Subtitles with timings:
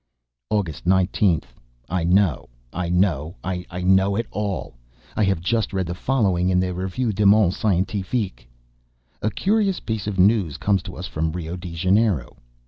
[0.49, 1.43] August 19th.
[1.87, 2.49] I know,...
[2.73, 3.35] I know...
[3.43, 4.73] I know all!
[5.15, 8.49] I have just read the following in the Revue de Monde Scientifique:
[9.21, 12.37] "A curious piece of news comes to us from Rio de Janeiro.